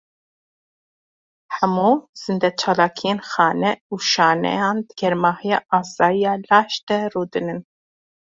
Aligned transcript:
Hemû 1.55 1.91
zîndeçalakiyên 2.21 3.19
xane 3.31 3.71
û 3.93 3.95
şaneyan, 4.09 4.77
di 4.87 4.93
germahiya 4.99 5.59
asayî 5.79 6.19
ya 6.25 6.33
laş 6.49 6.73
de 6.87 6.99
rû 7.11 7.23
didin. 7.33 7.59